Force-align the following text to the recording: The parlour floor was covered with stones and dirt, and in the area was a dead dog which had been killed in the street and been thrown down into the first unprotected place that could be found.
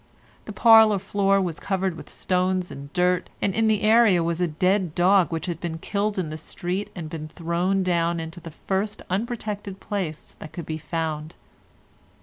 The 0.45 0.51
parlour 0.51 0.97
floor 0.97 1.39
was 1.39 1.59
covered 1.59 1.95
with 1.95 2.09
stones 2.09 2.71
and 2.71 2.91
dirt, 2.91 3.29
and 3.39 3.53
in 3.53 3.67
the 3.67 3.83
area 3.83 4.23
was 4.23 4.41
a 4.41 4.47
dead 4.47 4.95
dog 4.95 5.31
which 5.31 5.45
had 5.45 5.59
been 5.59 5.77
killed 5.77 6.17
in 6.17 6.31
the 6.31 6.39
street 6.39 6.89
and 6.95 7.07
been 7.07 7.27
thrown 7.27 7.83
down 7.83 8.19
into 8.19 8.39
the 8.39 8.49
first 8.49 9.03
unprotected 9.11 9.79
place 9.79 10.35
that 10.39 10.53
could 10.53 10.65
be 10.65 10.79
found. 10.79 11.35